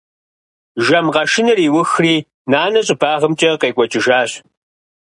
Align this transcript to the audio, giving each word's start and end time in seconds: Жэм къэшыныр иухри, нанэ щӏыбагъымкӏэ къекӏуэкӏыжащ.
Жэм 0.85 1.07
къэшыныр 1.13 1.59
иухри, 1.67 2.15
нанэ 2.51 2.81
щӏыбагъымкӏэ 2.85 3.49
къекӏуэкӏыжащ. 3.61 4.31